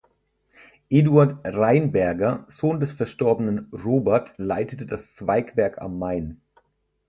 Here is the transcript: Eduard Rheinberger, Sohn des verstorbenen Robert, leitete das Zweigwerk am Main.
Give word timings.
Eduard 0.89 1.41
Rheinberger, 1.45 2.45
Sohn 2.47 2.79
des 2.79 2.91
verstorbenen 2.91 3.69
Robert, 3.71 4.33
leitete 4.37 4.87
das 4.87 5.13
Zweigwerk 5.13 5.79
am 5.79 5.99
Main. 5.99 6.41